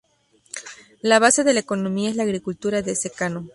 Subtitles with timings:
[1.03, 3.47] La base de la economía es la agricultura de secano.